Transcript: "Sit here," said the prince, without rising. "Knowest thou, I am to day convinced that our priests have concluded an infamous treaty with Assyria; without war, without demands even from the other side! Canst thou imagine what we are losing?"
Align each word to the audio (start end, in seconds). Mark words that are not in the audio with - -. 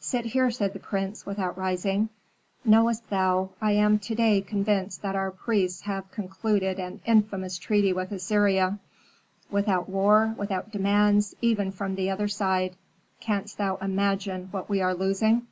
"Sit 0.00 0.26
here," 0.26 0.50
said 0.50 0.74
the 0.74 0.78
prince, 0.78 1.24
without 1.24 1.56
rising. 1.56 2.10
"Knowest 2.62 3.08
thou, 3.08 3.48
I 3.58 3.72
am 3.72 3.98
to 4.00 4.14
day 4.14 4.42
convinced 4.42 5.00
that 5.00 5.16
our 5.16 5.30
priests 5.30 5.80
have 5.84 6.10
concluded 6.10 6.78
an 6.78 7.00
infamous 7.06 7.56
treaty 7.56 7.90
with 7.90 8.12
Assyria; 8.12 8.78
without 9.50 9.88
war, 9.88 10.34
without 10.36 10.70
demands 10.72 11.34
even 11.40 11.72
from 11.72 11.94
the 11.94 12.10
other 12.10 12.28
side! 12.28 12.76
Canst 13.20 13.56
thou 13.56 13.76
imagine 13.76 14.48
what 14.50 14.68
we 14.68 14.82
are 14.82 14.92
losing?" 14.94 15.46